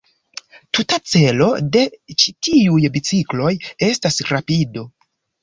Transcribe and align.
Tuta 0.77 0.97
celo 1.11 1.49
de 1.75 1.83
ĉi 2.23 2.33
tiuj 2.47 2.91
bicikloj 2.97 3.53
estas 3.91 4.19
rapido. 4.33 4.89